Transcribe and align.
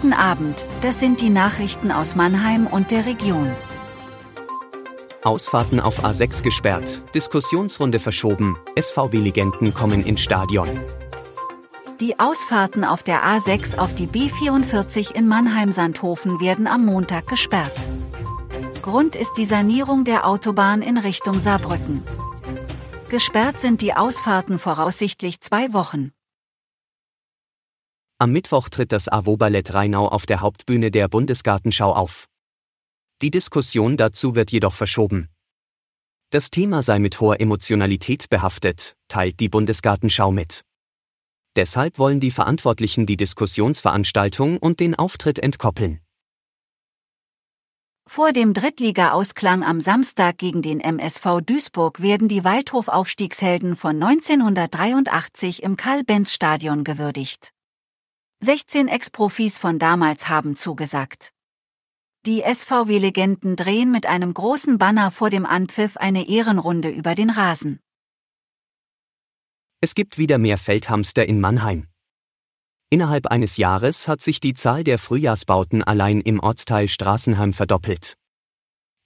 Guten 0.00 0.12
Abend, 0.12 0.64
das 0.80 1.00
sind 1.00 1.20
die 1.20 1.28
Nachrichten 1.28 1.90
aus 1.90 2.14
Mannheim 2.14 2.68
und 2.68 2.92
der 2.92 3.04
Region. 3.04 3.50
Ausfahrten 5.24 5.80
auf 5.80 6.04
A6 6.04 6.44
gesperrt, 6.44 7.02
Diskussionsrunde 7.16 7.98
verschoben, 7.98 8.56
SVW-Legenden 8.78 9.74
kommen 9.74 10.06
ins 10.06 10.20
Stadion. 10.20 10.68
Die 11.98 12.20
Ausfahrten 12.20 12.84
auf 12.84 13.02
der 13.02 13.24
A6 13.24 13.76
auf 13.76 13.92
die 13.96 14.06
B44 14.06 15.16
in 15.16 15.26
Mannheim-Sandhofen 15.26 16.38
werden 16.38 16.68
am 16.68 16.86
Montag 16.86 17.26
gesperrt. 17.26 17.88
Grund 18.82 19.16
ist 19.16 19.32
die 19.32 19.46
Sanierung 19.46 20.04
der 20.04 20.28
Autobahn 20.28 20.80
in 20.80 20.96
Richtung 20.96 21.40
Saarbrücken. 21.40 22.04
Gesperrt 23.08 23.60
sind 23.60 23.82
die 23.82 23.94
Ausfahrten 23.94 24.60
voraussichtlich 24.60 25.40
zwei 25.40 25.72
Wochen. 25.72 26.12
Am 28.20 28.32
Mittwoch 28.32 28.68
tritt 28.68 28.90
das 28.90 29.06
AWO-Ballett 29.06 29.74
Rheinau 29.74 30.08
auf 30.08 30.26
der 30.26 30.40
Hauptbühne 30.40 30.90
der 30.90 31.06
Bundesgartenschau 31.06 31.92
auf. 31.94 32.26
Die 33.22 33.30
Diskussion 33.30 33.96
dazu 33.96 34.34
wird 34.34 34.50
jedoch 34.50 34.74
verschoben. 34.74 35.28
Das 36.30 36.50
Thema 36.50 36.82
sei 36.82 36.98
mit 36.98 37.20
hoher 37.20 37.40
Emotionalität 37.40 38.28
behaftet, 38.28 38.96
teilt 39.06 39.38
die 39.38 39.48
Bundesgartenschau 39.48 40.32
mit. 40.32 40.62
Deshalb 41.54 42.00
wollen 42.00 42.18
die 42.18 42.32
Verantwortlichen 42.32 43.06
die 43.06 43.16
Diskussionsveranstaltung 43.16 44.58
und 44.58 44.80
den 44.80 44.96
Auftritt 44.96 45.38
entkoppeln. 45.38 46.00
Vor 48.08 48.32
dem 48.32 48.52
Drittliga-Ausklang 48.52 49.62
am 49.62 49.80
Samstag 49.80 50.38
gegen 50.38 50.62
den 50.62 50.80
MSV 50.80 51.40
Duisburg 51.46 52.02
werden 52.02 52.26
die 52.26 52.42
Waldhof-Aufstiegshelden 52.42 53.76
von 53.76 54.02
1983 54.02 55.62
im 55.62 55.76
Karl-Benz-Stadion 55.76 56.82
gewürdigt. 56.82 57.52
16 58.40 58.86
Ex-Profis 58.86 59.58
von 59.58 59.80
damals 59.80 60.28
haben 60.28 60.54
zugesagt. 60.54 61.32
Die 62.24 62.42
SVW-Legenden 62.42 63.56
drehen 63.56 63.90
mit 63.90 64.06
einem 64.06 64.32
großen 64.32 64.78
Banner 64.78 65.10
vor 65.10 65.28
dem 65.28 65.44
Anpfiff 65.44 65.96
eine 65.96 66.28
Ehrenrunde 66.28 66.88
über 66.88 67.16
den 67.16 67.30
Rasen. 67.30 67.80
Es 69.80 69.96
gibt 69.96 70.18
wieder 70.18 70.38
mehr 70.38 70.56
Feldhamster 70.56 71.26
in 71.26 71.40
Mannheim. 71.40 71.88
Innerhalb 72.90 73.26
eines 73.26 73.56
Jahres 73.56 74.06
hat 74.06 74.22
sich 74.22 74.38
die 74.38 74.54
Zahl 74.54 74.84
der 74.84 75.00
Frühjahrsbauten 75.00 75.82
allein 75.82 76.20
im 76.20 76.38
Ortsteil 76.38 76.86
Straßenheim 76.86 77.52
verdoppelt. 77.52 78.14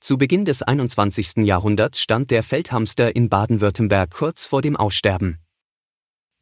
Zu 0.01 0.19
Beginn 0.19 0.45
des 0.45 0.63
21. 0.63 1.39
Jahrhunderts 1.39 2.01
stand 2.01 2.31
der 2.31 2.43
Feldhamster 2.43 3.17
in 3.17 3.31
Baden-Württemberg 3.31 4.11
kurz 4.11 4.47
vor 4.47 4.61
dem 4.61 4.77
Aussterben. 4.77 5.39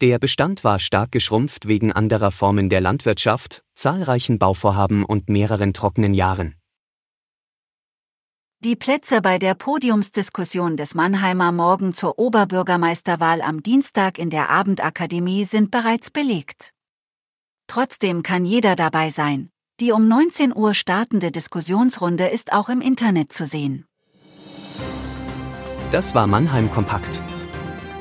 Der 0.00 0.18
Bestand 0.18 0.64
war 0.64 0.78
stark 0.78 1.12
geschrumpft 1.12 1.68
wegen 1.68 1.92
anderer 1.92 2.30
Formen 2.30 2.70
der 2.70 2.80
Landwirtschaft, 2.80 3.62
zahlreichen 3.74 4.38
Bauvorhaben 4.38 5.04
und 5.04 5.28
mehreren 5.28 5.74
trockenen 5.74 6.14
Jahren. 6.14 6.54
Die 8.64 8.76
Plätze 8.76 9.20
bei 9.20 9.38
der 9.38 9.54
Podiumsdiskussion 9.54 10.78
des 10.78 10.94
Mannheimer 10.94 11.52
Morgen 11.52 11.92
zur 11.92 12.18
Oberbürgermeisterwahl 12.18 13.42
am 13.42 13.62
Dienstag 13.62 14.18
in 14.18 14.30
der 14.30 14.48
Abendakademie 14.48 15.44
sind 15.44 15.70
bereits 15.70 16.10
belegt. 16.10 16.72
Trotzdem 17.66 18.22
kann 18.22 18.46
jeder 18.46 18.76
dabei 18.76 19.10
sein. 19.10 19.50
Die 19.80 19.92
um 19.92 20.08
19 20.08 20.56
Uhr 20.56 20.72
startende 20.72 21.30
Diskussionsrunde 21.30 22.26
ist 22.26 22.54
auch 22.54 22.70
im 22.70 22.80
Internet 22.80 23.32
zu 23.32 23.44
sehen. 23.44 23.84
Das 25.90 26.14
war 26.14 26.26
Mannheim 26.26 26.70
Kompakt 26.70 27.22